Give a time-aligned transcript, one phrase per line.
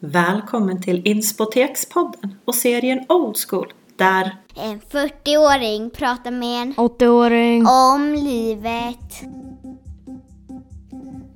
[0.00, 7.66] Välkommen till Inspotekspodden och serien Old School där En 40-åring pratar med en 80-åring.
[7.66, 9.22] om livet.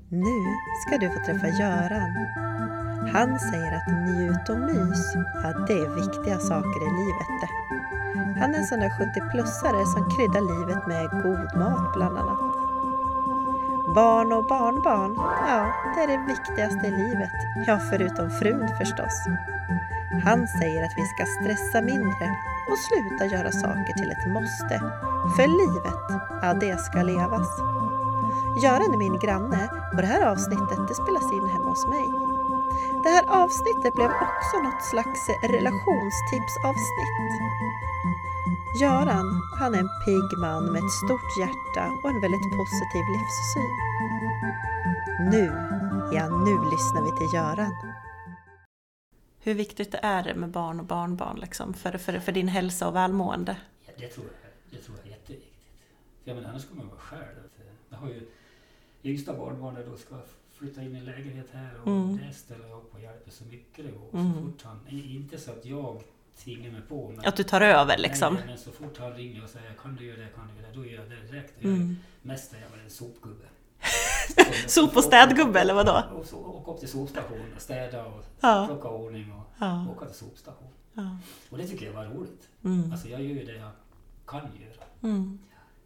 [0.08, 0.42] Nu
[0.86, 2.12] ska du få träffa Göran.
[3.12, 7.50] Han säger att njut och mys, ja det är viktiga saker i livet det.
[8.40, 12.51] Han är en sån där 70-plussare som kryddar livet med god mat bland annat.
[13.94, 15.14] Barn och barnbarn,
[15.48, 15.60] ja
[15.94, 17.36] det är det viktigaste i livet.
[17.66, 19.16] Ja, förutom frun förstås.
[20.24, 22.26] Han säger att vi ska stressa mindre
[22.70, 24.76] och sluta göra saker till ett måste.
[25.36, 26.04] För livet,
[26.42, 27.50] ja det ska levas.
[28.62, 29.62] Göran är min granne
[29.92, 32.06] och det här avsnittet det spelas in hemma hos mig.
[33.02, 35.22] Det här avsnittet blev också något slags
[35.56, 37.18] relationstipsavsnitt.
[38.80, 43.72] Göran, han är en pigg man med ett stort hjärta och en väldigt positiv livssyn.
[45.30, 45.44] Nu,
[46.16, 47.72] ja nu lyssnar vi till Göran.
[49.40, 52.94] hur viktigt det är med barn och barnbarn liksom, för, för, för din hälsa och
[52.96, 53.56] välmående.
[53.86, 54.34] Ja, det, tror jag,
[54.70, 55.52] det tror jag är jätteviktigt.
[56.24, 57.38] För jag menar, annars kommer man vara själv.
[57.90, 58.28] Jag har ju
[59.04, 60.14] yngsta barnbarnet då ska
[60.52, 62.16] flytta in i en lägenhet här och Mm.
[62.16, 64.20] det ställer jag upp och hjälper så mycket det går.
[64.20, 64.34] Mm.
[64.34, 66.02] Så fort han, inte så att jag
[66.36, 67.08] tvingar mig på.
[67.16, 68.34] Men, Att du tar över liksom.
[68.34, 70.72] Nej, men så fort han ringer och säger kan du göra det, kan du göra
[70.72, 71.54] det, då gör jag det direkt.
[71.58, 71.96] Jag Mm.
[72.22, 73.44] Mest är jag väl en sopgubbe.
[74.66, 76.02] Sop och städgubbe, eller vadå?
[76.14, 78.64] Och så åka upp till sopstationen och städa och Ja.
[78.68, 79.86] plocka ordning och Ja.
[79.96, 80.68] åka till sopstation.
[80.94, 81.16] Ja.
[81.50, 82.48] Och det tycker jag var roligt.
[82.64, 82.92] Mm.
[82.92, 83.70] Alltså jag gör ju det jag
[84.26, 84.84] kan göra.
[85.02, 85.38] Mm.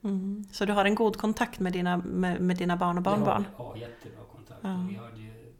[0.05, 0.45] Mm.
[0.53, 3.45] Så du har en god kontakt med dina, med, med dina barn och barnbarn?
[3.59, 4.61] Ja, ja jättebra kontakt.
[4.63, 4.87] Ja.
[4.91, 5.53] Vi hade ju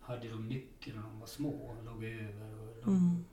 [0.00, 2.52] hade de nyckeln när de var små och låg över.
[2.60, 3.24] Och de Mm.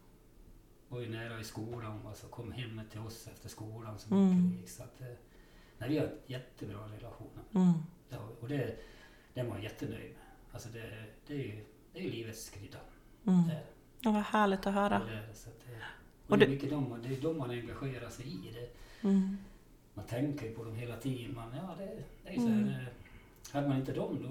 [0.90, 4.30] Var ju nära i skolan och så kom hem till oss efter skolan så Mm.
[4.30, 4.70] mycket det gick.
[4.70, 5.08] Så att, eh,
[5.78, 7.30] nej, vi har jättebra relation.
[7.56, 7.74] Mm.
[8.10, 8.76] Ja, och det,
[9.34, 10.26] det är man jättenöjd med.
[10.52, 12.78] Alltså det, det, är ju, det är ju livets krydda.
[13.28, 13.48] Mm.
[13.48, 13.64] Det.
[14.00, 15.00] Ja, vad härligt att höra.
[15.06, 15.34] Det, är det.
[15.34, 15.76] så att det,
[16.26, 18.52] Och och det, är du- mycket de, det är de man engagerar sig i.
[18.54, 18.70] Det,
[19.08, 19.38] Mm.
[19.94, 21.36] man tänker ju på dem hela tiden.
[21.36, 22.68] Man, ja, det, det är ju så Mm.
[22.68, 22.88] här, eh,
[23.54, 24.28] hade man inte dem då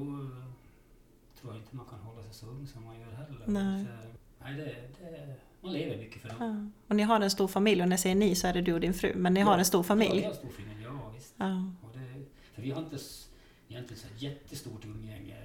[1.40, 3.44] tror jag inte man kan hålla sig så ung som man gör heller.
[3.46, 3.84] Nej.
[3.84, 3.90] Så,
[4.40, 6.36] nej, det, det, man lever mycket för dem.
[6.40, 6.70] Ja.
[6.88, 8.72] Och ni har en stor familj och när jag säger ni så är det du
[8.74, 10.16] och din fru, men ni har en stor Ja, familj?
[10.16, 11.34] vi har en stor familj, ja visst.
[11.36, 11.72] Ja.
[11.82, 13.28] Och det, för vi har inte s-
[13.68, 15.36] egentligen så jättestort umgänge.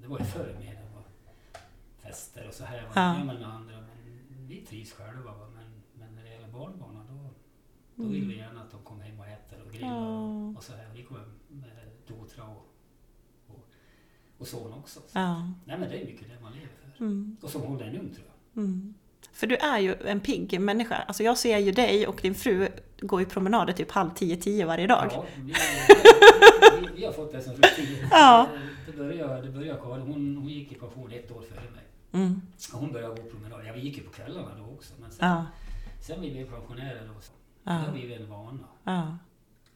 [0.00, 1.04] Det var ju förr mer det var
[2.02, 2.82] fester och så här.
[2.94, 3.14] Ja.
[3.18, 3.24] Ja.
[3.24, 5.32] med andra, men vi trivs själva.
[5.32, 5.46] Va?
[5.54, 5.64] Men,
[6.00, 7.14] men när det gäller barnbarnen då,
[7.96, 8.12] då Mm.
[8.14, 10.18] vill vi gärna att de kommer hem och äter och grillar Ja.
[10.18, 10.86] och, och så här.
[10.94, 11.70] Vi kommer med
[12.06, 12.66] dotra och,
[13.48, 13.66] och,
[14.38, 15.00] och son också.
[15.00, 15.18] Så.
[15.18, 15.52] Ja.
[15.64, 16.81] Nej men det är mycket det man lever för.
[17.00, 17.36] Mm.
[17.42, 18.64] Och som håller en ung tror jag.
[18.64, 18.94] Mm.
[19.32, 20.94] För du är ju en pigg människa.
[20.96, 22.68] Alltså jag ser ju dig och din fru
[23.00, 25.08] gå i promenader typ halv tio, tio varje dag.
[25.12, 25.52] Ja, vi, vi,
[26.80, 27.96] vi, vi har fått det som rutin.
[28.10, 28.48] Ja.
[28.86, 31.84] Det började, det började Karin, hon, hon gick i pension ett år före mig.
[32.12, 32.42] Mm.
[32.72, 33.60] Hon började gå promenad.
[33.66, 34.94] Ja, vi gick ju på kvällarna då också.
[35.00, 35.46] Men sen, Ja.
[36.00, 37.32] sen vi blev pensionärer då, så
[37.64, 37.72] Ja.
[37.72, 38.58] det har blivit en vana.
[38.84, 39.16] Ja.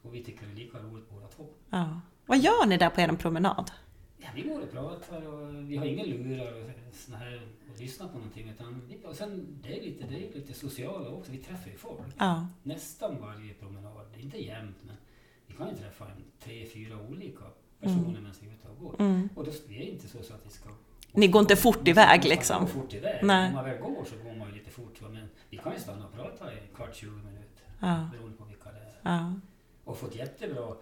[0.01, 1.45] Och vi tycker det är lika roligt båda två.
[1.69, 2.01] Ja.
[2.25, 3.71] Vad gör ni där på er promenad?
[4.27, 8.07] Ja, vi går och pratar och vi har inga lurar och såna här och lyssnar
[8.07, 8.49] på någonting.
[8.49, 11.31] Utan vi, och sen, det är lite, det är lite sociala också.
[11.31, 11.99] Vi träffar ju folk.
[12.17, 12.47] Ja.
[12.63, 14.05] Nästan varje promenad.
[14.13, 14.95] Det är inte jämnt men
[15.47, 17.43] vi kan ju träffa en, tre, fyra olika
[17.79, 18.95] personer medan vi är ute och går.
[18.99, 19.29] Mm.
[19.35, 20.69] Och då vi är inte så, så att vi ska...
[21.11, 22.59] Ni går inte fort iväg, Man liksom?
[22.59, 23.19] går fort iväg.
[23.23, 23.47] Nej.
[23.47, 25.01] Om man väl går så går man ju lite fort.
[25.01, 27.63] Men vi kan ju stanna och prata i en kvart, 20 minuter.
[27.79, 28.09] Ja.
[28.11, 28.99] Beroende på vilka det är.
[29.01, 29.33] Ja.
[29.83, 30.75] Och fått jättebra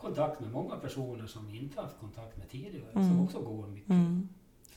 [0.00, 2.90] kontakt med många personer som vi inte haft kontakt med tidigare.
[2.94, 3.08] Mm.
[3.08, 3.90] Som också går mycket.
[3.90, 4.28] Mm.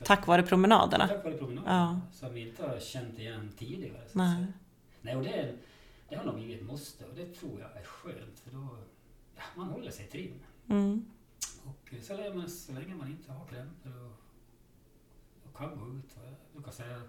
[0.04, 1.08] Tack vare promenaderna?
[1.08, 1.70] Tack vare promenader.
[1.70, 2.00] Ja.
[2.12, 4.08] Som vi inte har känt igen tidigare.
[4.12, 4.46] Nej.
[5.02, 5.54] Nej, och det,
[6.08, 7.04] det har nog blivit ett måste.
[7.04, 8.40] Och det tror jag är skönt.
[8.40, 8.68] För då,
[9.36, 10.40] ja, man håller sig trim.
[10.68, 11.04] Mm.
[11.64, 14.12] Och så länge man, så länge man inte har krämpor och,
[15.48, 16.16] och kan gå ut.
[16.24, 17.02] Jag brukar säga,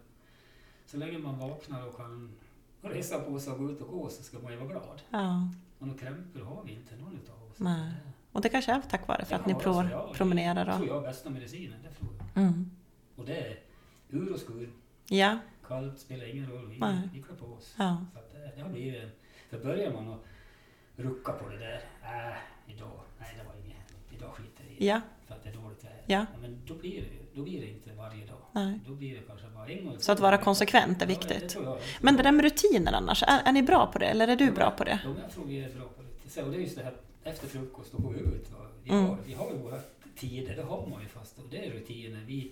[0.85, 2.35] så länge man vaknar och kan
[2.81, 5.01] resa på sig och gå ut och gå så ska man ju vara glad.
[5.09, 5.49] Ja.
[5.79, 7.44] Och några krämpor har vi inte någon utav.
[7.57, 7.91] Nej.
[8.31, 10.75] Och det kanske är tack vare för att ni Ja, pro- alltså, ja, promenerar Det
[10.75, 12.43] tror jag är bästa medicinen, det tror jag.
[12.43, 12.71] Mm.
[13.15, 13.59] Och det är
[14.09, 14.69] ur och skur,
[15.09, 15.37] Ja.
[15.67, 17.09] kallt spelar ingen roll, vi, Nej.
[17.13, 17.75] vi klär på oss.
[17.77, 18.05] Ja.
[18.13, 19.09] Så det, det har blivit en...
[19.49, 20.19] För börjar man att
[20.95, 23.77] rucka på det där, äh, idag, nej det var inget,
[24.17, 25.01] idag skiter jag i det, Ja.
[25.27, 26.01] för att det är dåligt väder.
[26.05, 26.25] Ja.
[26.41, 28.37] Men då blir, det, då blir det inte varje dag.
[28.51, 28.79] Nej.
[28.87, 29.95] Då blir det kanske bara en gång.
[29.99, 31.49] Så att vara konsekvent är Ja, det viktigt.
[31.49, 31.77] tror jag.
[32.01, 34.05] Men det där med rutiner annars, är, är ni bra på det?
[34.05, 34.99] Eller är du bra på det?
[35.03, 36.29] Ja, jag tror vi är bra på det.
[36.29, 36.93] Så, och det är just det här
[37.25, 38.51] efter frukost, går vi ut.
[38.51, 38.57] Va?
[38.83, 39.05] Vi, Mm.
[39.05, 39.79] har, vi har ju våra
[40.15, 41.39] tider, det har man ju fast.
[41.39, 42.23] Och det är rutiner.
[42.27, 42.51] Vi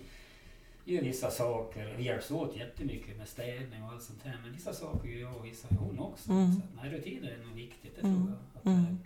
[0.84, 1.94] gör vissa saker.
[1.98, 4.38] Vi hjälps åt jättemycket med städning och allt sånt här.
[4.44, 6.30] Men vissa saker gör jag och vissa gör hon också.
[6.30, 6.52] Mm.
[6.52, 8.16] Så, nej, rutiner är nog viktigt, det Mm.
[8.16, 8.38] tror jag.
[8.60, 8.98] Att, Mm.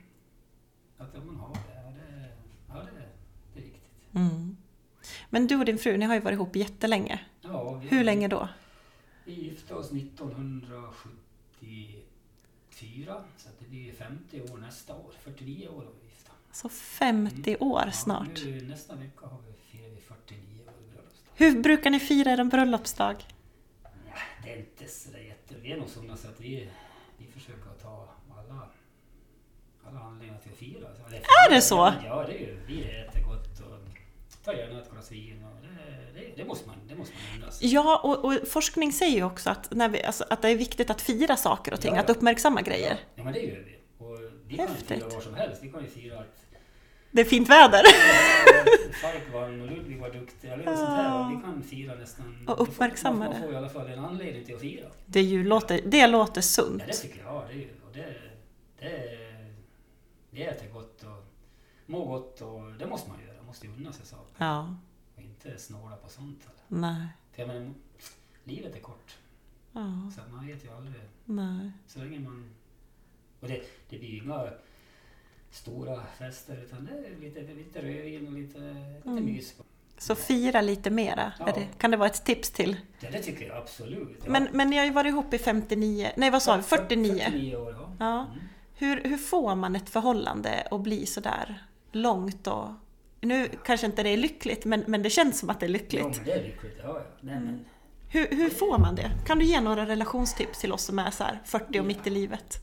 [0.98, 1.60] eh, att man har det.
[1.74, 2.28] Ja, det,
[2.68, 3.08] ja, det,
[3.54, 4.14] det är viktigt.
[4.14, 4.56] Mm.
[5.30, 7.20] Men du och din fru, ni har ju varit ihop jättelänge.
[7.40, 8.48] Ja, Hur länge då?
[9.24, 9.92] Vi gifte oss
[12.82, 15.12] 1974, så det blir 50 år nästa år.
[15.24, 16.32] 49 år har vi gifta.
[16.52, 18.44] Så 50 år Ja, snart.
[18.44, 21.32] nu, nästa vecka har vi firar vi 49 år bröllopsdag.
[21.34, 23.16] Hur brukar ni fira er bröllopsdag?
[23.82, 23.90] Ja,
[24.44, 25.54] det är inte så där jätte...
[25.62, 26.68] Vi är nog sådana så att vi,
[27.18, 28.08] vi försöker att ta
[28.38, 28.68] alla,
[29.86, 30.88] alla anledningar till att fira.
[30.94, 31.14] Så
[31.46, 31.94] Är det så?
[32.04, 32.60] Ja, det är ju.
[32.66, 33.78] Vi äter gott och
[34.44, 35.44] tar gärna ett glas vin.
[35.44, 37.50] Och det, det, det måste man, det måste man.
[37.60, 40.90] Ja, och, och forskning säger ju också att, när vi, alltså, att det är viktigt
[40.90, 42.02] att fira saker och ting, Ja, ja.
[42.02, 42.98] att uppmärksamma grejer.
[43.14, 43.78] Ja, men det gör vi.
[44.04, 44.88] Och vi kan ju Häftigt.
[44.98, 45.62] fira var som helst.
[45.62, 46.44] Vi kan ju fira att
[47.10, 47.82] Det är fint väder.
[49.02, 50.48] Falk vann och Ludvig var duktig.
[50.48, 51.28] Eller sånt här.
[51.36, 52.44] Vi kan fira nästan...
[52.48, 53.30] Och uppmärksamma det.
[53.30, 54.86] man får i alla fall en anledning till att fira.
[55.06, 56.82] Det, är ju, låter, det låter Ja, sunt.
[56.86, 57.42] det tycker jag.
[57.52, 58.14] Det och det,
[58.80, 59.18] det,
[60.30, 61.24] det äter gott och
[61.86, 63.37] mår gott och det måste man göra.
[63.48, 64.34] Måste ju unna sig saker.
[64.38, 64.74] Ja,
[65.16, 66.40] Och inte snåla på sånt.
[66.42, 66.80] Eller.
[66.80, 67.06] nej.
[67.32, 67.74] För jag menar,
[68.44, 69.16] livet är kort.
[69.72, 70.94] Ja, Så man vet ju aldrig.
[71.24, 71.72] nej.
[71.86, 72.50] Så länge man...
[73.40, 74.48] Och det, det blir ju inga
[75.50, 78.58] stora fester utan det är lite, lite rödvin och lite,
[78.96, 79.24] lite Mm.
[79.24, 79.54] mys.
[79.98, 81.32] Så fira lite mera.
[81.38, 81.44] Ja.
[81.54, 82.76] Det, kan det vara ett tips till?
[83.00, 84.18] Ja, det tycker jag absolut.
[84.24, 84.30] Ja.
[84.30, 87.22] Men, men ni har ju varit ihop i 59, nej vad sa vi, 49?
[87.24, 87.92] 49 år, ja.
[87.98, 88.26] Ja.
[88.26, 88.38] Mm.
[88.74, 91.62] Hur, hur får man ett förhållande att bli sådär
[91.92, 92.68] långt och...
[93.20, 95.72] Nu kanske inte det är lyckligt, men, men det känns som att det är Ja,
[95.72, 96.16] lyckligt.
[96.16, 96.76] men det är lyckligt.
[96.82, 97.04] Ja, ja.
[97.20, 97.64] Nej, men,
[98.10, 99.10] Hur, hur får man det?
[99.26, 102.10] Kan du ge några relationstips till oss som är så här 40 och mitt i
[102.10, 102.58] livet?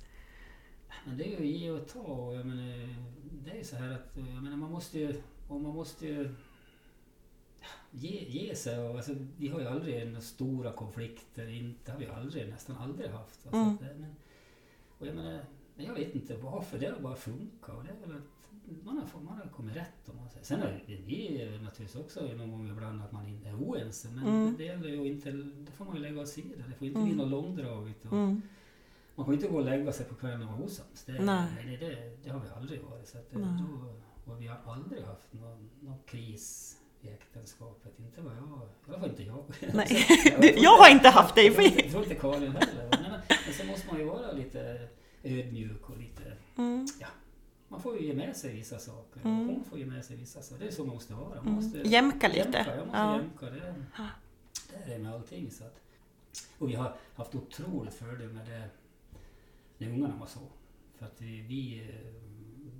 [1.08, 2.00] men det är ju ge och ta.
[2.00, 2.96] och Jag menar,
[3.46, 5.22] det är så här att jag menar, man måste ju...
[5.48, 6.36] Och man måste ju
[7.92, 8.80] ge, ge sig.
[8.80, 11.48] Och, alltså, vi har ju aldrig några stora konflikter.
[11.50, 13.40] Inte har vi aldrig, nästan aldrig haft.
[13.46, 13.78] Alltså, Mm.
[14.02, 14.16] men,
[15.00, 15.40] och jag menar,
[15.96, 16.80] vet inte varför.
[16.80, 17.76] Det har bara funkat.
[17.78, 18.22] Och det är väl
[18.84, 20.46] man har, man har kommit rätt om man säger.
[20.46, 24.08] Sen är är naturligtvis också någon gång ibland att man inte är oense.
[24.16, 24.56] Men Mm.
[24.58, 26.64] det, gäller ju inte, det får man ju lägga åt sidan.
[26.70, 27.10] Det får inte Mm.
[27.10, 28.06] bli något långdraget.
[28.06, 28.42] Och, Mm.
[29.16, 31.04] Man får inte gå och lägga sig på kvällen och vara osams.
[31.06, 31.12] Det.
[31.12, 33.08] Det, det, det har vi aldrig varit.
[33.08, 33.94] Så att det, då,
[34.34, 38.00] och vi har aldrig haft någon, någon kris i äktenskapet.
[38.00, 38.44] Inte vad jag...
[38.88, 39.44] I alla fall inte jag.
[39.74, 40.06] Nej.
[40.26, 41.44] Jag, Du, jag har inte haft det.
[41.44, 42.88] Jag tror inte, jag Karin heller.
[42.92, 43.12] Men,
[43.46, 44.88] men, sen måste man ju vara lite
[45.26, 46.38] ödmjuk och lite...
[46.58, 46.88] Mm.
[47.68, 49.22] Man får ju ge med sig vissa saker.
[49.26, 49.48] Mm.
[49.48, 50.64] Hon får ge med sig vissa saker.
[50.64, 51.30] Det är så man måste vara.
[51.30, 51.54] Man Mm.
[51.54, 52.40] måste Jämka lite.
[52.40, 53.18] Jämka, jag måste Ja.
[53.22, 53.46] jämka.
[53.46, 53.76] Det,
[54.72, 55.52] det är det med allting.
[55.52, 55.82] Så att,
[56.58, 58.70] och vi har haft otroligt fördel med det
[59.78, 60.40] när ungarna var så.
[60.98, 61.88] För att vi, vi,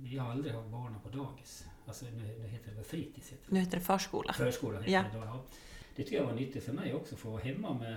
[0.02, 1.64] vi har aldrig haft barnen på dagis.
[1.86, 3.32] Alltså nu, nu heter det väl fritids?
[3.32, 4.26] Heter Nu heter det förskola.
[4.32, 4.38] det.
[4.38, 5.02] Förskola heter Ja.
[5.12, 5.24] det då.
[5.24, 5.42] Ja.
[5.96, 7.96] Det tycker jag var nyttigt för mig också, att få vara hemma med...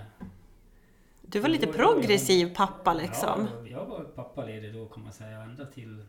[1.32, 3.48] Du var lite Då- progressiv pappa liksom.
[3.64, 6.04] Ja, jag var pappaledig då kan man säga ända till...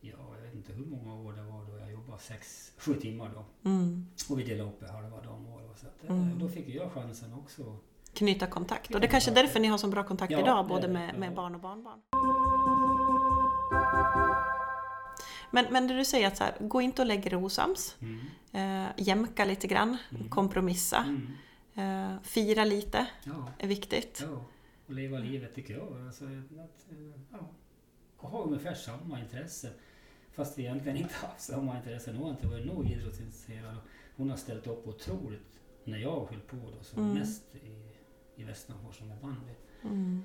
[0.00, 2.18] Ja, jag vet inte hur många år det var då jag jobbade.
[2.22, 3.70] Sex, sju timmar då.
[3.70, 4.06] Mm.
[4.30, 5.60] Och vi delade upp det halva dagen var.
[5.76, 6.38] Så att, eh, Mm.
[6.38, 7.76] Då fick jag chansen också.
[8.14, 8.94] Knyta kontakt.
[8.94, 11.18] Och det är kanske är därför ni har så bra kontakt Ja, idag, både med,
[11.18, 11.98] med barn och barnbarn.
[15.50, 17.96] Men, men det du säger att så här, gå inte och lägg er osams.
[18.00, 18.84] Mm.
[18.84, 20.28] Eh, jämka lite grann, Mm.
[20.28, 21.04] kompromissa.
[21.74, 24.18] Eh, fira lite Ja, är viktigt.
[24.30, 24.44] ja.
[24.86, 26.06] Och leva livet tycker jag.
[26.06, 26.86] Alltså, att,
[27.32, 27.38] ja,
[28.16, 29.70] och ha ungefär samma intresse.
[30.32, 32.12] Fast vi egentligen inte haft samma intresse.
[32.12, 33.76] Hon har inte varit nog idrottsintresserad.
[34.16, 37.14] Hon har ställt upp otroligt när jag höll på då, som Mm.
[37.18, 37.90] mest i,
[38.40, 39.52] i Västernfors med bandy.
[39.82, 40.24] Mm.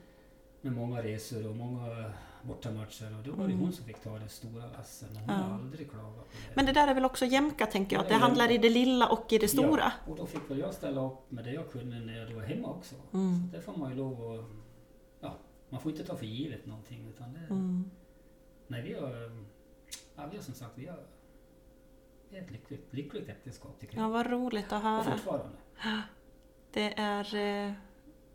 [0.61, 2.11] Med många resor och många
[2.43, 3.17] bortamatcher.
[3.17, 3.59] Och då var det Mm.
[3.59, 5.09] hon som fick ta det stora lasset.
[5.13, 5.41] Men hon Ja.
[5.43, 6.55] har aldrig klagat på det.
[6.55, 8.69] Men det där är väl också jämka tänker jag, att det Ja, handlar i det
[8.69, 9.91] lilla och i det stora.
[10.05, 12.41] Ja, och då fick väl jag ställa upp med det jag kunde när jag var
[12.43, 12.95] hemma också.
[13.13, 13.49] Mm.
[13.51, 14.45] Så det får man ju lov att...
[15.21, 15.33] Ja,
[15.69, 17.39] man får inte ta för givet någonting utan det...
[17.39, 17.91] Mm.
[18.67, 19.31] Nej, vi har...
[20.15, 20.99] Ja, vi har som sagt, vi har...
[22.29, 24.09] Vi är ett lyckligt, lyckligt äktenskap tycker Ja, jag.
[24.09, 25.03] vad roligt att Och höra.
[25.03, 25.57] fortfarande.
[26.73, 27.25] Det är...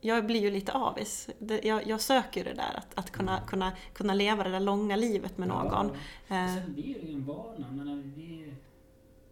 [0.04, 1.28] eh, Jag blir ju lite avis.
[1.62, 5.38] Jag, jag söker det där, att, att kunna, kunna, kunna leva det där långa livet
[5.38, 5.66] med någon.
[5.66, 5.96] Ja, och
[6.36, 7.70] Eh, sen blir det ju en vana.
[7.70, 8.52] Men vi,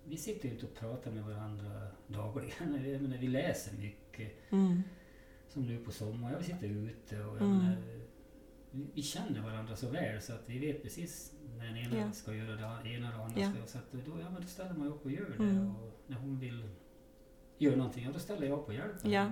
[0.04, 2.84] vi sitter ju inte och pratar med varandra dagligen.
[2.92, 4.52] Jag menar, vi läser mycket.
[4.52, 4.82] Mm.
[5.48, 6.36] Som nu på sommaren.
[6.38, 7.58] Vi sitter ute och jag Mm.
[7.58, 7.76] menar,
[8.70, 12.12] vi, vi känner varandra så väl så att vi vet precis när den ena Ja.
[12.12, 13.40] ska göra det ena och det andra.
[13.40, 13.50] Ja.
[13.52, 15.44] ska- Så att då, ja, men då ställer man upp och gör det.
[15.44, 15.76] Mm.
[15.76, 16.68] Och när hon vill
[17.58, 19.30] göra någonting, ja, då ställer jag upp och hjälper Ja.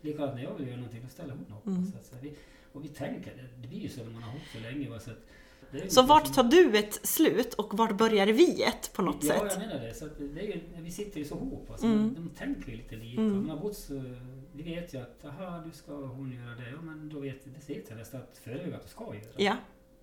[0.00, 1.66] Likadant när jag vill göra någonting, då ställer hon upp.
[1.66, 1.86] Mm.
[1.86, 2.34] Så så vi,
[2.72, 5.00] och vi tänker, det, blir ju så när man har hållit så länge.
[5.00, 9.24] Så att Så vart tar du ett slut och vart börjar vi ett på något
[9.24, 9.52] ja, sätt?
[9.52, 9.94] jag menar det.
[9.94, 11.70] Så det är ju, vi sitter ju så ihop.
[11.70, 12.14] Alltså, Mm.
[12.14, 13.20] De tänker ju lite lika.
[13.20, 13.46] Mm.
[13.46, 14.02] Man har så,
[14.52, 16.70] vi vet ju att aha, nu ska hon göra det.
[16.70, 19.44] Ja, men då vet det vet jag nästan att förelägga att du ska göra det.
[19.44, 19.56] Ja.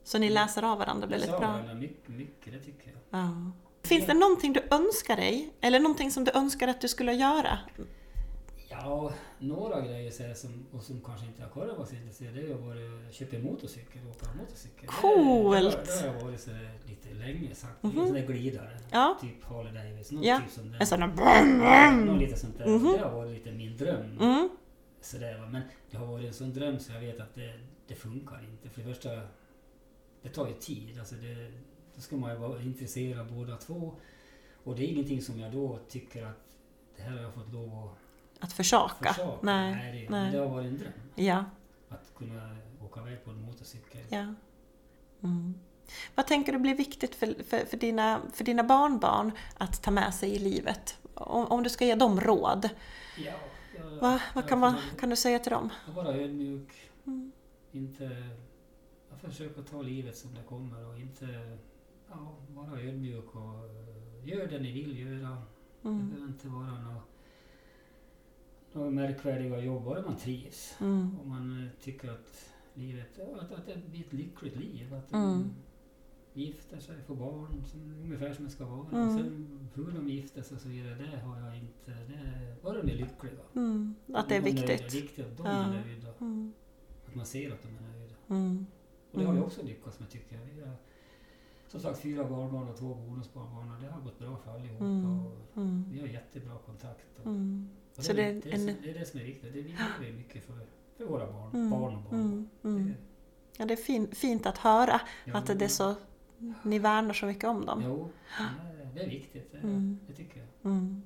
[0.04, 1.40] Så ni läser av varandra väldigt bra?
[1.40, 3.20] varandra mycket, mycket, det tycker jag.
[3.22, 3.52] Ja.
[3.84, 5.54] Finns det någonting du önskar dig?
[5.62, 7.60] Eller någonting som du önskar att du skulle göra?
[8.70, 12.42] Ja, några grejer så som, och som kanske inte har Karin var så intresserad det
[12.42, 14.88] är att vara- köpa en motorcykel och åka motorcykel.
[14.88, 15.86] Coolt!
[15.86, 16.52] Det, det, har varit så
[16.86, 17.84] lite länge sagt.
[17.84, 18.00] Mhm.
[18.00, 18.80] En sån där glidare.
[18.92, 19.18] Ja.
[19.22, 20.24] Typ Harley Davidson.
[20.24, 20.80] Ja, Typ sån där.
[20.80, 22.06] En sån där...
[22.06, 22.68] Något lite sånt där.
[22.68, 22.92] Mhm.
[22.94, 24.18] Det har varit lite min dröm.
[24.20, 24.50] Mm.
[25.02, 25.46] Sådär, va.
[25.50, 28.70] Men det har varit en sån dröm så jag vet att det, det funkar inte.
[28.70, 29.10] För det första,
[30.22, 31.00] det tar ju tid.
[31.00, 31.52] Alltså det,
[31.96, 33.94] då ska man ju vara intresserad båda två.
[34.64, 36.44] Och det är ingenting som jag då tycker att
[36.96, 37.98] det här har jag fått lov att
[38.40, 39.14] Att försaka?
[39.14, 39.38] försaka.
[39.42, 40.02] Nej.
[40.02, 40.32] det, nej.
[40.32, 40.92] Det har varit en dröm.
[41.16, 41.46] Ja.
[41.90, 44.02] Att kunna åka iväg på en motorcykel.
[44.10, 44.34] ja.
[45.24, 45.54] Mm.
[46.16, 50.14] Vad tänker du blir viktigt för, för, för, dina, för dina barnbarn att ta med
[50.14, 50.98] sig i livet?
[51.14, 52.70] Om, om du ska ge dem råd,
[53.26, 53.32] Ja,
[53.78, 55.70] jag, vad, vad kan, man, kan du säga till dem?
[55.96, 56.70] Vara ödmjuk.
[57.06, 57.32] Mm.
[57.72, 58.04] Inte...
[59.10, 61.58] Jag försöker ta livet som det kommer och inte...
[62.10, 65.38] Ja, vara ödmjuk och eh, gör det ni vill göra.
[65.82, 66.10] Det Mm.
[66.10, 67.02] behöver inte vara några
[68.78, 70.76] märkvärdiga jobb, bara man trivs.
[70.82, 71.20] Mm.
[71.24, 74.94] Om man eh, tycker att livet, att, att det blir ett lyckligt liv.
[74.94, 75.50] Att Mm.
[76.34, 78.88] de gifter sig, får barn, som, ungefär som det ska vara.
[78.92, 79.08] Mm.
[79.08, 81.92] Och sen hur de gifter sig och så vidare, det har jag inte...
[81.92, 83.42] Det, bara de är lyckliga.
[83.56, 83.96] Mm.
[84.14, 84.94] Att det är De nöjda, viktigt.
[85.04, 85.52] viktigt att de Ja.
[85.64, 86.08] är nöjda.
[86.22, 86.54] Mm.
[87.08, 88.16] Att man ser att de är nöjda.
[88.30, 88.66] Mm.
[89.12, 89.48] Och det har vi Mm.
[89.48, 90.46] också lyckats med tycker jag.
[90.46, 90.76] Vi har,
[91.68, 94.86] som sagt fyra barnbarn och två bonusbarnbarn och det har gått bra för allihopa.
[94.86, 95.16] Mm.
[95.16, 97.20] Och vi har jättebra kontakt.
[97.20, 99.54] Och, och Så det, är, är det, är, en- det är det som är viktigt.
[99.54, 100.54] Det vi lever mycket för,
[100.98, 101.70] för våra barn, Mm.
[101.70, 102.14] barn och barn.
[102.20, 102.50] Mm.
[102.64, 102.88] Mm.
[102.88, 102.94] Det-
[103.60, 105.96] Ja, det är fin, fint att höra ja, att det är så,
[106.64, 107.82] ni värnar så mycket om dem.
[107.86, 109.52] Jo, det, det är viktigt.
[109.52, 110.00] Det, Mm.
[110.08, 110.72] det tycker jag.
[110.72, 111.04] Mm.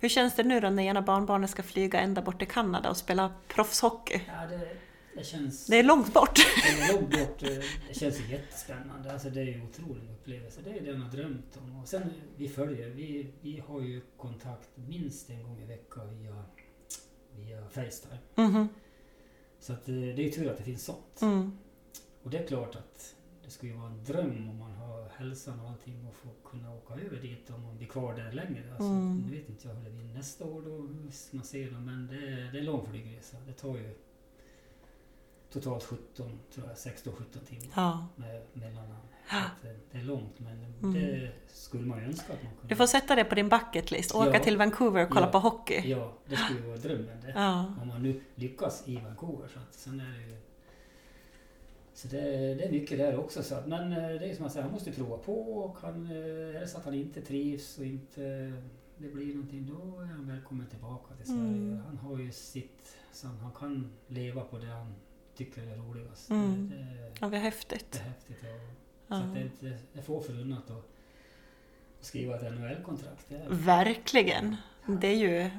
[0.00, 2.96] Hur känns det nu då när ena barnbarnet ska flyga ända bort till Kanada och
[2.96, 4.20] spela proffshockey?
[4.26, 4.76] Ja, det,
[5.16, 5.66] det känns...
[5.66, 6.36] Det är långt bort.
[6.36, 7.38] Det är långt bort.
[7.88, 9.12] Det känns jättespännande.
[9.12, 10.60] Alltså det är en otrolig upplevelse.
[10.64, 11.80] Det är det man har drömt om.
[11.80, 16.44] Och sen vi följer, vi, vi har ju kontakt minst en gång i veckan via,
[17.36, 18.18] via Facetime.
[18.34, 18.68] Mhm.
[19.60, 21.22] Så att eh, det är ju tur att det finns sånt.
[21.22, 21.58] Mm.
[22.22, 23.14] Och det är klart att
[23.44, 26.74] det skulle ju vara en dröm om man har hälsan och allting och få kunna
[26.74, 28.70] åka över dit om man blir kvar där längre.
[28.70, 29.18] Alltså, Mm.
[29.26, 30.88] Nu vet inte jag hur det blir nästa år då,
[31.36, 33.36] man ser dem, men det är, det är lång flygresa.
[33.46, 33.94] Det tar ju
[35.52, 38.06] totalt 17, tror jag, 16-17 timmar Ja.
[38.16, 39.02] med mellanland.
[39.32, 39.42] Eh,
[39.92, 40.92] Det är långt men Mm.
[40.92, 42.68] det skulle man ju önska att man kunde.
[42.68, 44.14] Du får sätta det på din bucket list.
[44.14, 44.38] Åka Ja.
[44.44, 45.32] till Vancouver och kolla Ja.
[45.32, 45.82] på hockey.
[45.90, 47.32] Ja, det skulle vara drömmen det.
[47.36, 47.74] Ja.
[47.82, 49.48] Om man nu lyckas i Vancouver.
[49.48, 50.36] Så att sen är det ju...
[51.94, 52.20] Så det,
[52.54, 53.42] det är mycket där också.
[53.42, 56.06] Så att, men eh, det är som jag säger, han måste prova på och han,
[56.06, 58.52] är det så att han inte trivs och inte
[58.98, 61.40] det blir någonting då är han välkommen tillbaka till Sverige.
[61.40, 61.80] Mm.
[61.86, 64.94] Han har ju sitt, så han kan leva på det han
[65.36, 66.30] tycker är roligast.
[66.30, 66.68] Mm.
[66.70, 67.94] Det, det, Ja, det häftigt.
[67.94, 68.36] är häftigt.
[68.42, 68.48] Ja.
[69.08, 69.16] Ja.
[69.20, 70.88] Så att det, är det är få förunnat att
[72.00, 73.26] skriva ett NHL-kontrakt.
[73.28, 74.56] Det är- Verkligen.
[75.00, 75.50] Det är ju...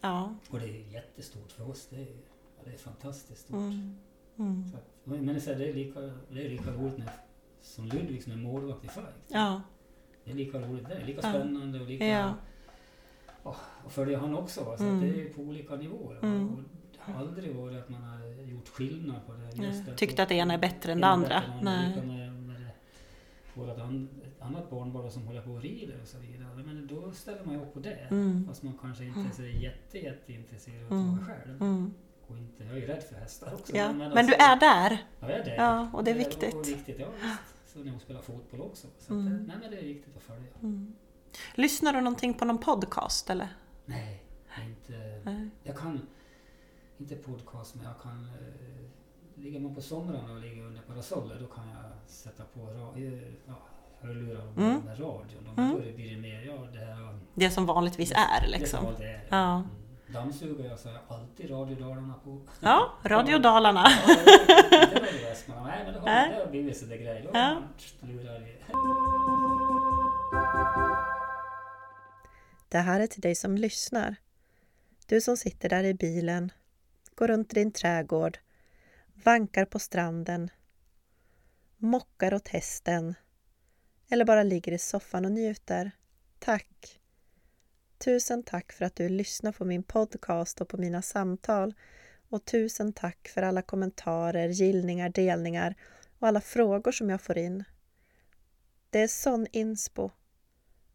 [0.00, 0.34] Ja.
[0.50, 1.86] Och det är jättestort för oss.
[1.90, 2.00] Det är,
[2.56, 3.56] ja, det är fantastiskt stort.
[3.56, 3.96] Mm.
[4.38, 4.68] Mm.
[4.70, 7.10] Så att, men det är, det är lika, det är lika roligt när,
[7.62, 9.06] som Ludvig som är målvakt i Fight.
[9.28, 9.62] Ja.
[10.24, 10.94] Det är lika roligt det.
[10.94, 11.32] är Lika Ja.
[11.32, 12.06] spännande och lika...
[12.06, 12.34] Ja.
[13.42, 14.76] Och, och följa han också.
[14.78, 15.00] Så Mm.
[15.00, 16.18] det är på olika nivåer.
[16.22, 16.48] Mm.
[16.54, 16.73] Och det
[17.16, 19.66] aldrig varit att man har gjort skillnad på det.
[19.66, 21.28] Just att- Tyckte att det ena är bättre än det andra.
[21.28, 21.42] det.
[21.62, 21.92] Nej.
[23.56, 24.08] Det, an,
[24.40, 26.48] annat barn bara som håller på och rider och så vidare.
[26.66, 28.06] Men då ställer man ju upp på det.
[28.10, 28.46] Mm.
[28.48, 31.16] Fast man kanske inte är så jätte, jätteintresserad av Mm.
[31.18, 31.62] det själv.
[31.62, 31.94] Mm.
[32.26, 33.76] Och inte, jag är ju rädd för hästar också.
[33.76, 33.92] Ja.
[33.92, 34.90] Men alltså- du är där.
[35.20, 35.54] Ja, jag är det.
[35.56, 36.68] Ja, och det är viktigt.
[36.68, 37.72] viktigt, ja visst.
[37.72, 38.86] Så när hon spelar fotboll också.
[38.98, 39.26] Så att, Mm.
[39.34, 40.50] eh, nej men det är viktigt att följa.
[40.62, 40.94] Mm.
[41.54, 43.48] Lyssnar du någonting på någon podcast eller?
[43.84, 44.22] Nej,
[44.66, 45.20] inte...
[45.24, 45.48] Nej.
[45.62, 46.00] Jag kan...
[46.98, 48.28] Inte podcast, men jag kan...
[48.40, 48.84] Eh,
[49.42, 53.32] ligger man på somrarna och ligger under parasoller, då kan jag sätta på ra, eh,
[53.46, 53.54] ja,
[54.00, 54.80] hörlurar och Mm.
[54.80, 55.48] med radion.
[55.56, 55.70] Mm.
[55.72, 57.18] Då blir det mer, ja det här...
[57.34, 58.84] Det som vanligtvis är Det som liksom.
[58.84, 59.20] var det.
[59.28, 59.54] Ja.
[59.54, 59.68] Mm.
[60.12, 62.40] Dammsuger jag jag alltid radiodalarna på.
[62.60, 63.84] Ja, Radio Dalarna.
[64.06, 65.68] Ja, inte Radio Västmanland.
[65.68, 67.62] Nej, men det har, det har blivit det Ja.
[72.68, 74.16] Det här är till dig som lyssnar.
[75.06, 76.52] Du som sitter där i bilen,
[77.14, 78.38] går runt i din trädgård,
[79.24, 80.50] vankar på stranden,
[81.76, 83.14] mockar åt hästen
[84.08, 85.90] eller bara ligger i soffan och njuter.
[86.38, 87.00] Tack!
[87.98, 91.74] Tusen tack för att du lyssnar på min podcast och på mina samtal
[92.28, 95.74] och tusen tack för alla kommentarer, gillningar, delningar
[96.18, 97.64] och alla frågor som jag får in.
[98.90, 100.10] Det är sån inspo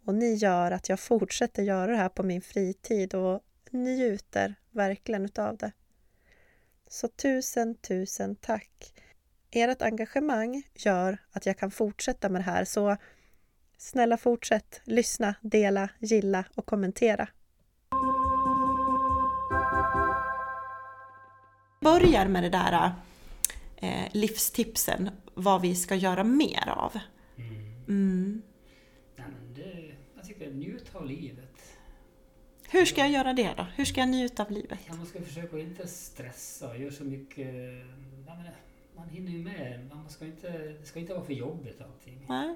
[0.05, 5.25] och ni gör att jag fortsätter göra det här på min fritid och njuter verkligen
[5.25, 5.71] utav det.
[6.91, 8.93] Så tusen, tusen tack!
[9.51, 12.97] Ert engagemang gör att jag kan fortsätta med det här så
[13.77, 17.27] Snälla fortsätt lyssna, dela, gilla och kommentera.
[21.81, 22.91] Börjar med det där
[23.77, 26.99] eh, livstipsen, vad vi ska göra mer av.
[27.37, 27.53] Mm.
[27.87, 28.41] Mm.
[29.15, 31.58] Nej, men det, jag tycker njut av livet.
[32.71, 33.63] Hur ska jag göra det då?
[33.63, 34.79] Hur ska jag njuta av livet?
[34.87, 37.55] Ja, man ska försöka att inte stressa göra så mycket.
[38.27, 38.45] Ja, men
[38.95, 39.89] man hinner ju med.
[39.93, 42.25] Man ska inte, det ska inte vara för jobbigt allting.
[42.29, 42.55] Nej.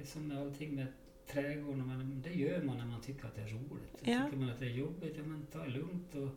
[0.00, 0.86] Är som med allting med
[1.26, 2.22] trädgården.
[2.24, 3.98] Det gör man när man tycker att det är roligt.
[4.00, 4.24] Ja.
[4.24, 6.14] Tycker man att det är jobbigt, ja men ta det lugnt.
[6.14, 6.28] Och,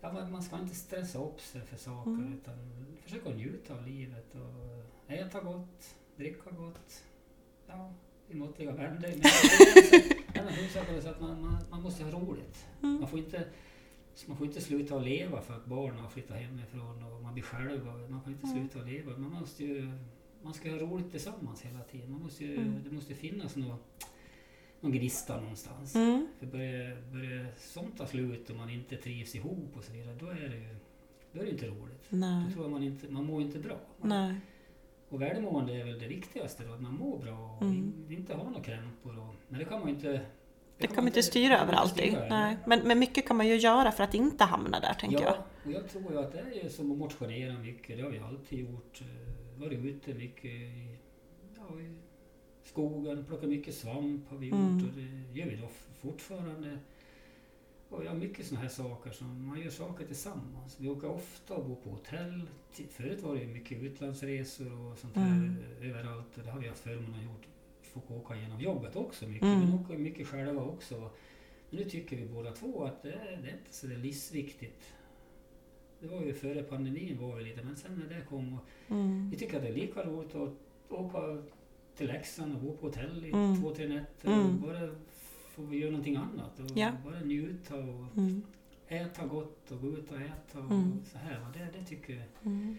[0.00, 2.10] ja, man ska inte stressa upp sig för saker.
[2.10, 2.32] Mm.
[2.32, 2.54] Utan
[3.04, 4.34] försöka njuta av livet.
[4.34, 7.04] Och äta gott, dricka gott.
[7.66, 7.94] Ja,
[8.30, 9.08] i måttliga mängder.
[9.08, 9.20] Men,
[10.34, 12.66] ja, men huvudsaken är så att man, man, man måste ha roligt.
[12.82, 13.00] Mm.
[13.00, 13.44] Man får inte,
[14.26, 17.44] man får inte sluta att leva för att barnen har flyttat hemifrån och man blir
[17.44, 17.88] själv.
[17.88, 18.58] Och man kan inte Mm.
[18.58, 19.18] sluta att leva.
[19.18, 19.92] Man måste ju
[20.42, 22.10] man ska ha roligt tillsammans hela tiden.
[22.12, 22.74] Man måste ju, Mm.
[22.84, 23.78] Det måste finnas någon,
[24.80, 25.94] någon gnista någonstans.
[25.94, 26.26] Mm.
[26.38, 30.26] För börjar, börjar sånt ta slut och man inte trivs ihop och så vidare, då
[30.26, 30.76] är det ju
[31.32, 32.04] då är det inte roligt.
[32.10, 32.52] Då Nej.
[32.52, 33.80] tror jag man inte, man mår inte bra.
[34.02, 34.34] Nej.
[35.10, 37.76] Och välmående är väl det viktigaste då, att man mår bra och Mm.
[37.76, 39.18] in, inte har några krämpor.
[39.18, 40.20] Och, men det kan man ju inte...
[40.78, 42.16] Det kan man inte styra över allting.
[42.30, 42.56] Nej.
[42.66, 45.36] Men, men mycket kan man ju göra för att inte hamna där, tänker ja, jag.
[45.64, 47.96] och jag tror ju att det är som att motionera mycket.
[47.96, 49.00] Det har vi alltid gjort.
[49.00, 50.96] Eh, Varit ute mycket i,
[51.56, 51.94] ja, i
[52.64, 54.88] skogen, plockat mycket svamp har vi gjort Mm.
[54.88, 55.68] och det gör vi då
[56.02, 56.78] fortfarande.
[57.90, 60.76] Och ja, mycket sådana här saker som man gör saker tillsammans.
[60.80, 62.42] Vi åker ofta och bor på hotell.
[62.90, 65.56] Förut var det mycket utlandsresor och sånt här Mm.
[65.82, 66.26] överallt.
[66.44, 67.46] Det har vi haft förmånen att gjort.
[67.82, 69.42] Får åka genom jobbet också mycket.
[69.42, 69.60] Mm.
[69.60, 71.10] Men åker mycket själva också.
[71.70, 74.94] Men nu tycker vi båda två att det, är- det är inte så där livsviktigt.
[76.00, 79.30] Det var ju före pandemin var det lite, men sen när det kom och Mm.
[79.30, 80.50] vi tycker att det är lika roligt att
[80.88, 81.42] åka
[81.96, 83.60] till Leksand och bo på hotell i Mm.
[83.62, 84.60] två, tre nätter Mm.
[84.60, 84.94] bara
[85.60, 86.92] få vi göra någonting annat och Ja.
[87.04, 88.42] bara njuta och Mm.
[88.88, 91.02] äta gott och gå ut och äta och Mm.
[91.12, 91.40] så här.
[91.40, 91.46] va.
[91.54, 92.78] Det, det tycker jag Mm.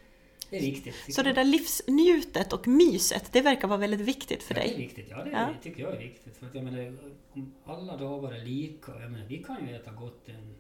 [0.50, 0.96] det är viktigt.
[1.16, 4.70] Så det där livsnjutet och myset, det verkar vara väldigt viktigt för Ja, Det är
[4.78, 4.78] dig.
[4.86, 5.50] viktigt, ja det Ja.
[5.62, 6.38] tycker jag är viktigt.
[6.38, 6.98] För att jag menar,
[7.34, 10.56] om alla dagar är lika, jag menar, vi kan ju äta gott en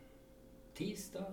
[0.74, 1.26] tisdag,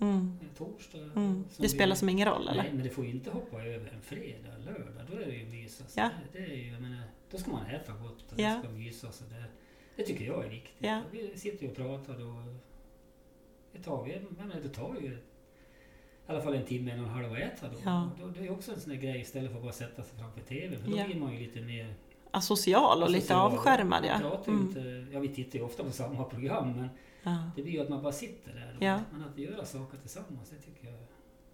[0.00, 0.38] Mm.
[0.42, 0.98] en torsdag.
[1.16, 1.44] Mm.
[1.56, 2.62] Det spelar vi- som ingen roll, eller?
[2.62, 5.06] Nej, men det får ju inte hoppa över en fredag, lördag.
[5.10, 5.94] Då är det ju mysas.
[5.96, 6.10] Ja.
[6.32, 8.48] Det, det är ju, jag menar, då ska man äta gott och Ja.
[8.48, 9.20] det ska mysas.
[9.20, 9.44] Och det,
[9.96, 10.74] det tycker jag är viktigt.
[10.78, 10.98] Ja.
[10.98, 12.34] Och Vi sitter ju och pratar då
[13.78, 14.22] ett tag.
[14.38, 15.18] Menar, det tar ju i
[16.26, 17.78] alla fall en timme, en och en halv att äta då.
[17.84, 18.10] Ja.
[18.22, 20.18] Och då det är också en sån där grej istället för att bara sätta sig
[20.18, 20.82] framför TVn.
[20.82, 21.04] För då Ja.
[21.04, 21.94] blir man ju lite mer
[22.30, 23.52] Asocial och lite social.
[23.52, 24.18] avskärmad, ja.
[24.20, 24.66] pratar Mm.
[24.68, 26.88] inte, ja, vi tittar ju ofta på samma program men
[27.22, 27.50] ja.
[27.56, 28.76] det blir ju att man bara sitter där.
[28.86, 29.00] Ja.
[29.12, 30.94] Men att göra saker tillsammans, det tycker jag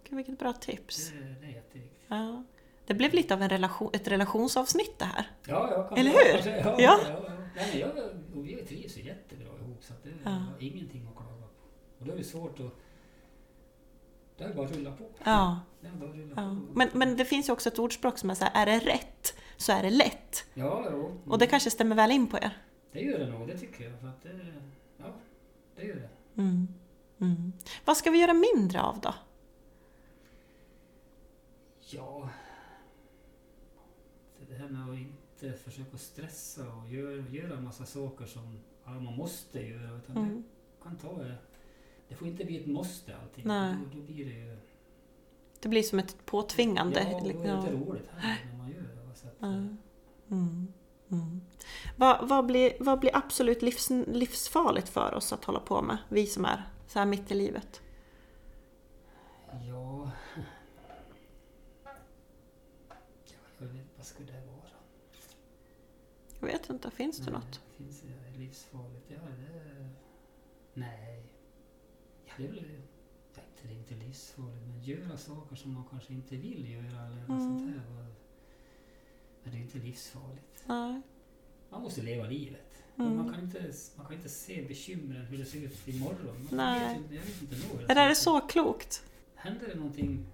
[0.09, 1.09] Gud, vilket bra tips.
[1.11, 2.01] det, det är jätteviktigt.
[2.07, 2.43] Ja.
[2.85, 5.25] Det blev lite av en relation, ett relationsavsnitt det här.
[5.47, 6.49] Ja, jag kan Eller hur?
[6.51, 6.99] Ja, Ja.
[7.59, 7.89] Nej, jag,
[8.35, 10.29] och vi trivs ju jättebra ihop så att det Ja.
[10.29, 11.63] har ingenting att klaga på.
[11.99, 12.73] Och då är det svårt att...
[14.37, 15.09] Det är bara att rulla på.
[15.23, 15.59] Ja.
[16.01, 16.57] Rulla ja.
[16.67, 16.73] på.
[16.73, 19.33] Men, men det finns ju också ett ordspråk som är så här, är det rätt
[19.57, 20.45] så är det lätt.
[20.53, 21.17] Ja, jo.
[21.25, 22.57] Och det kanske stämmer väl in på er?
[22.91, 23.99] det gör det nog, det tycker jag.
[23.99, 24.39] För att det,
[24.97, 25.05] ja,
[25.75, 26.09] det gör det.
[26.41, 26.67] Mm.
[27.21, 27.53] Mm.
[27.85, 29.13] Vad ska vi göra mindre av då?
[31.79, 32.29] Ja...
[34.49, 34.99] Det här med att
[35.43, 39.97] inte försöka stressa och göra, göra en massa saker som ja, man måste göra.
[39.97, 40.43] Utan Mm.
[40.77, 41.25] det kan ta...
[42.07, 43.47] Det får inte bli ett måste allting.
[43.47, 43.75] Nej.
[43.93, 44.57] Då, då blir det.
[45.59, 46.99] Det blir som ett påtvingande.
[46.99, 49.15] Ja, då är det inte roligt heller när man gör det.
[49.15, 49.41] Så att.
[49.41, 49.77] Mm.
[51.11, 51.41] Mm.
[51.95, 55.97] Vad, vad, blir, vad blir absolut livs, livsfarligt för oss att hålla på med?
[56.09, 57.81] Vi som är så här mitt i livet.
[59.67, 60.11] Ja
[63.59, 64.59] jag vet, vad skulle det vara?
[66.39, 67.61] Jag vet inte, finns det Nej, något?
[67.77, 69.05] Finns det livsfarligt?
[69.07, 69.89] Ja, det...
[70.73, 71.23] Nej.
[72.25, 72.65] Ja, det är väl...
[73.35, 77.05] Ja, inte, det är inte livsfarligt, men göra saker som man kanske inte vill göra
[77.07, 77.59] eller något Mm.
[77.59, 78.05] sånt va.
[79.43, 80.63] Men det är inte livsfarligt.
[80.65, 81.01] Nej.
[81.69, 82.83] Man måste leva livet.
[82.97, 83.15] Mm.
[83.17, 86.47] Man, kan inte, man kan inte se bekymren, hur det ser ut imorgon.
[86.51, 86.97] Man Nej.
[87.01, 87.77] Vet, jag vet inte då.
[87.87, 89.03] Det där är så klokt.
[89.35, 90.25] Händer det någonting,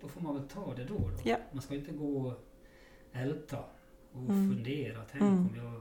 [0.00, 0.98] då får man väl ta det då.
[0.98, 1.20] då.
[1.24, 1.36] Ja.
[1.52, 2.46] Man ska inte gå och
[3.12, 3.64] älta
[4.12, 4.48] och Mm.
[4.54, 5.04] fundera.
[5.10, 5.38] Tänk Mm.
[5.46, 5.80] om jag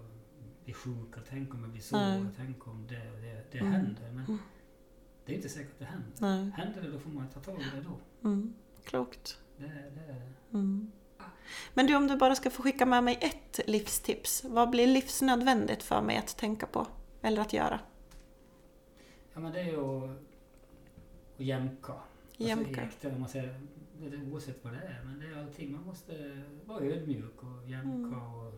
[0.63, 3.71] blir sjuk, och tänk om jag blir så, och tänk om det, det, det Mm.
[3.73, 4.11] händer.
[4.11, 4.37] Men
[5.25, 6.11] det är inte säkert att det händer.
[6.19, 6.51] Nej.
[6.57, 8.27] Händer det, då får man ta tag i det då.
[8.29, 8.53] Mm.
[8.83, 9.39] Klokt.
[9.57, 10.91] Det, det, Mm.
[11.73, 14.43] Men du, om du bara ska få skicka med mig ett livstips.
[14.43, 16.87] Vad blir livsnödvändigt för mig att tänka på?
[17.21, 17.79] Eller att göra?
[19.33, 20.03] ja, men det är ju att,
[21.37, 21.93] att jämka.
[22.47, 22.81] Jämka.
[22.81, 23.59] Alltså, äkta, om man säger,
[24.31, 25.03] oavsett vad det är.
[25.05, 25.71] Men det är allting.
[25.71, 28.13] Man måste vara ödmjuk och jämka Mm.
[28.13, 28.53] och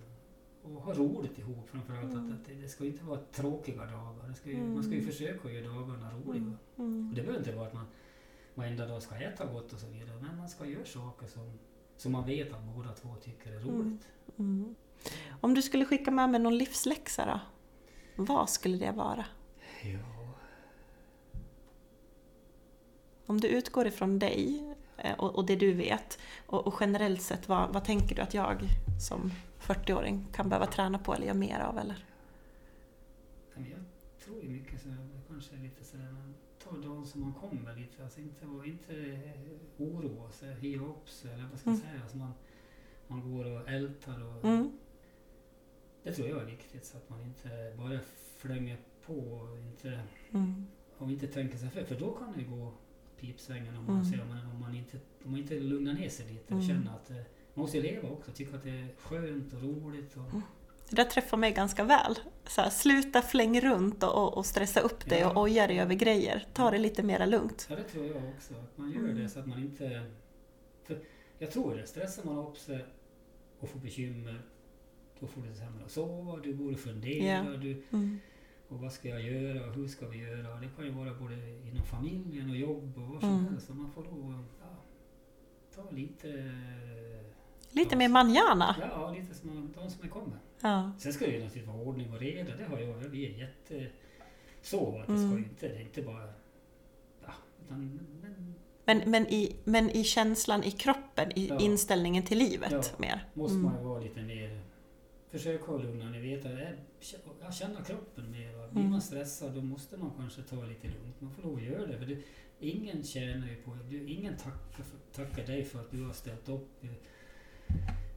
[0.64, 2.14] och ha roligt ihop framförallt.
[2.14, 2.26] Mm.
[2.28, 4.34] Att, att det, det ska inte vara tråkiga dagar.
[4.34, 4.74] Ska ju, Mm.
[4.74, 6.42] Man ska ju försöka göra dagarna roliga.
[6.44, 6.58] Mm.
[6.78, 7.10] Mm.
[7.10, 7.86] Och det behöver inte vara att man
[8.56, 10.18] varenda dag ska äta gott och så vidare.
[10.22, 11.60] Men man ska göra saker som,
[11.98, 14.08] som man vet att båda två tycker är roligt.
[14.40, 14.76] Mm.
[15.42, 17.40] Om du skulle skicka med mig någon livsläxa då?
[18.24, 19.26] Vad skulle det vara?
[19.84, 20.21] Ja.
[23.32, 24.64] Om du utgår ifrån dig
[24.98, 28.34] eh, och, och det du vet och, och generellt sett, vad, vad tänker du att
[28.34, 28.58] jag
[29.08, 31.78] som 40-åring kan behöva träna på eller göra mer av?
[31.78, 32.06] Eller?
[33.56, 33.86] Jag
[34.26, 38.04] tror ju mycket så det kanske lite sådär, men ta dagen som man kommer lite.
[38.04, 39.22] Alltså inte, inte
[39.78, 41.90] oroa sig, hiva upp sig eller vad ska jag Mm.
[41.90, 42.02] säga.
[42.02, 42.34] Alltså man,
[43.08, 44.72] man går och ältar och Mm.
[46.04, 48.00] det tror jag är viktigt så att man inte bara
[48.38, 50.00] flänger på och inte,
[50.32, 50.68] Mm.
[50.98, 51.84] och inte tänker sig för.
[51.84, 52.74] För då kan det gå
[53.22, 54.06] pipsvängen om man, Mm.
[54.06, 56.68] säger, om man, om man, inte, om man inte lugnar ner sig lite och Mm.
[56.68, 60.16] känner att eh, man måste leva också, tycka att det är skönt och roligt.
[60.18, 60.42] Och, Mm.
[60.90, 62.20] Det där träffar mig ganska väl.
[62.48, 65.30] Så här, sluta fläng runt och, och, stressa upp dig Ja.
[65.32, 66.46] och oja dig över grejer.
[66.54, 67.68] Ta det lite mera lugnt.
[67.70, 68.54] Ja, det tror jag också.
[68.54, 69.18] Att man gör Mm.
[69.18, 70.04] det så att man inte...
[70.84, 71.00] För
[71.40, 72.86] jag tror det, stressar man upp sig
[73.60, 74.42] och får bekymmer,
[75.20, 78.20] då får du sämre att sova, du går och funderar, du, Mm.
[78.68, 80.56] och vad ska jag göra hur ska vi göra?
[80.60, 83.46] Det kan ju vara både inom familjen och jobb och vad som Mm.
[83.46, 83.68] helst.
[83.68, 84.76] Så man får att ja,
[85.76, 86.52] ta lite...
[87.74, 88.76] Lite mer manjana.
[88.82, 90.38] Ja, lite som de som är kommer.
[90.62, 90.92] Ja.
[91.00, 92.94] Sen ska det ju naturligtvis vara ordning och reda, det har jag.
[92.94, 93.88] Vi är jätte...
[94.62, 95.38] Så att det ska Mm.
[95.38, 96.24] ju inte, det är inte bara...
[97.26, 97.34] Ja,
[97.66, 101.60] utan, men, Men, men, i, men i känslan i kroppen, i Ja.
[101.60, 102.82] inställningen till livet Ja.
[102.98, 103.26] mer.
[103.34, 103.64] måste Mm.
[103.72, 104.62] man ju vara lite mer...
[105.32, 106.78] Försöka ha lugna, ni vet att det-
[107.42, 108.58] ja, känna kroppen mer.
[108.58, 108.68] va.
[108.68, 108.92] Blir Mm.
[108.92, 111.22] man stressad då måste man kanske ta lite lugnt.
[111.22, 111.98] Man får lov att göra det.
[111.98, 112.18] För det,
[112.60, 116.50] ingen tjänar ju på du, Ingen tackar, för, tackar dig för att du har ställt
[116.50, 116.90] upp i,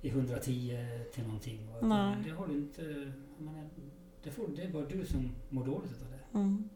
[0.06, 0.78] i 110
[1.12, 1.66] till någonting.
[1.72, 1.86] Va.
[1.86, 2.16] Nej.
[2.24, 2.82] Det har du inte...
[3.36, 3.68] jag menar,
[4.22, 6.38] det, får, det är bara du som mår dåligt av det.
[6.38, 6.68] Mm.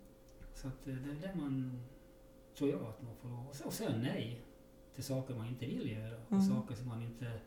[0.55, 1.83] Så att eh, det är det man...
[2.59, 4.41] Tror jag att man får lov och säga nej
[4.95, 6.17] till saker man inte vill göra.
[6.27, 6.45] Och Mm.
[6.49, 7.41] saker som man inte...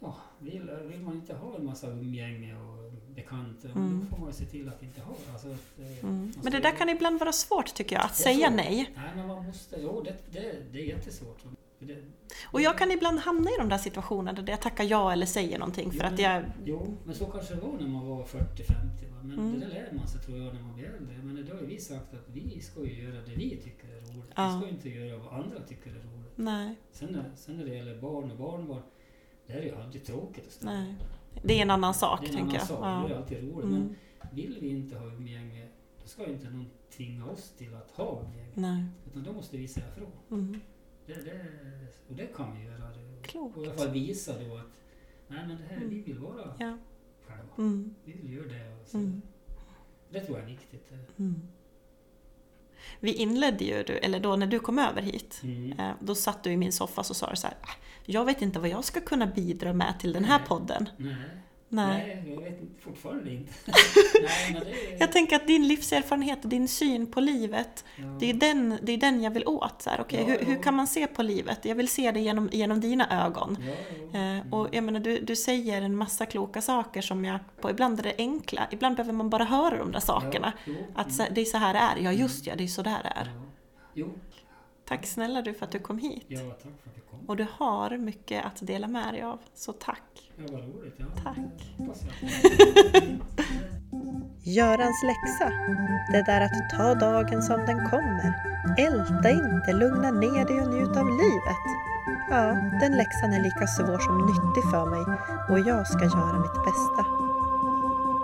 [0.00, 4.00] Ja, vill, vill man inte ha en massa umgänge och bekanta, Mm.
[4.00, 5.32] då får man ju se till att inte ha det.
[5.32, 6.20] Alltså, eh, Mm.
[6.24, 8.54] man ska Men det där kan ibland vara svårt tycker jag, att Det säga så.
[8.54, 8.90] nej.
[8.96, 9.76] Nej, men man måste...
[9.82, 11.38] Jo, det, det, det är jättesvårt.
[11.80, 11.96] Det,
[12.52, 15.58] Och jag kan ibland hamna i de där situationerna där jag tackar ja eller säger
[15.58, 16.44] någonting för Jo, att jag...
[16.64, 19.10] Jo, men så kanske det var när man var 40-50.
[19.10, 19.16] va.
[19.22, 19.60] Men Mm.
[19.60, 21.16] det där lär man sig tror jag när man blir äldre.
[21.22, 24.32] Men det har vi sagt att vi ska ju göra det vi tycker är roligt.
[24.36, 24.48] Ja.
[24.52, 26.32] Vi ska ju inte göra vad andra tycker är roligt.
[26.34, 28.82] Nej, Sen när, sen när det gäller barn och barnbarn,
[29.48, 30.72] det är ju alltid tråkigt att ställa.
[30.72, 30.94] nej.
[31.42, 32.68] Det är en annan sak Det är en tänker annan jag.
[32.68, 33.04] sak, Ja.
[33.08, 33.64] det är alltid roligt.
[33.64, 33.94] Mm.
[34.20, 35.68] Men vill vi inte ha umgänge,
[36.02, 38.52] då ska ju inte någon tvinga oss till att ha umgänge.
[38.54, 38.84] Nej.
[39.06, 40.10] Utan då måste vi säga ifrån.
[40.30, 40.60] Mm.
[41.06, 41.46] Det, det,
[42.08, 42.90] och det kan vi göra.
[43.22, 43.56] Klokt.
[43.56, 44.66] Och i alla fall visa då att
[45.28, 45.88] nej men det här, Mm.
[45.90, 46.78] vi vill vara Ja.
[47.26, 47.52] själva.
[47.58, 47.94] Mm.
[48.04, 48.80] Vi vill göra det.
[48.82, 48.98] Och så.
[48.98, 49.22] Mm.
[50.10, 50.92] Det tror jag är viktigt.
[52.78, 52.98] Mm.
[53.00, 55.78] Vi inledde ju, eller då när du kom över hit, Mm.
[55.80, 57.68] eh, då satt du i min soffa och sa så här, "Ah,
[58.04, 60.88] jag vet inte vad jag ska kunna bidra med till den här podden.
[60.96, 61.14] Nej.
[61.68, 62.22] Nej.
[62.24, 63.52] Nej, jag vet inte- fortfarande inte.
[64.22, 65.00] Nej, men det är...
[65.00, 68.04] Jag tänker att din livserfarenhet och din syn på livet, ja.
[68.20, 69.82] det är den, det är den jag vill åt.
[69.82, 70.44] Så här, okay, Ja, hur, ja.
[70.44, 71.64] hur kan man se på livet?
[71.64, 73.56] Jag vill se det genom, genom dina ögon.
[74.14, 77.98] Eh, och jag menar, du, du säger en massa kloka saker som jag, på ibland
[77.98, 80.52] är det enkla, ibland behöver man bara höra de där sakerna.
[80.94, 81.34] Att mm.
[81.34, 83.32] det är så här det är, ja just ja, det är så där det är.
[83.94, 84.08] Jo,
[84.88, 86.24] Tack snälla du för att du kom hit.
[86.28, 87.18] ja, tack för att du kom.
[87.28, 90.32] Och du har mycket att dela med dig av, så tack.
[90.36, 90.94] Ja, vad roligt.
[90.96, 91.74] Ja, Tack.
[94.44, 95.48] Görans läxa.
[96.12, 98.32] Det där att ta dagen som den kommer.
[98.78, 101.64] Älta inte, lugna ner dig och njut av livet.
[102.30, 102.42] Ja,
[102.80, 105.04] den läxan är lika svår som nyttig för mig
[105.50, 107.27] och jag ska göra mitt bästa.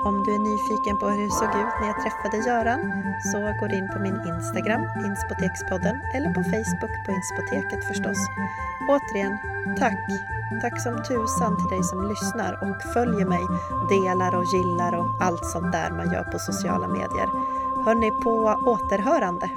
[0.05, 2.81] Om du är nyfiken på hur det såg ut när jag träffade Göran
[3.33, 8.21] så går du in på min Instagram, Inspotekspodden, eller på Facebook på Inspoteket förstås.
[8.91, 9.35] Återigen,
[9.79, 10.01] tack!
[10.63, 13.45] Tack som tusan till dig som lyssnar och följer mig,
[13.89, 17.29] delar och gillar och allt sånt där man gör på sociala medier.
[17.85, 18.31] Hörni, på
[18.67, 19.51] återhörande!